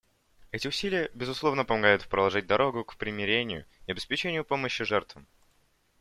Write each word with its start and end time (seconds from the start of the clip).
Эти 0.49 0.67
усилия, 0.67 1.11
безусловно, 1.13 1.63
помогают 1.63 2.07
проложить 2.07 2.47
дорогу 2.47 2.83
к 2.83 2.95
примирению 2.97 3.67
и 3.85 3.91
обеспечению 3.91 4.43
помощи 4.43 4.83
жертвам. 4.83 5.27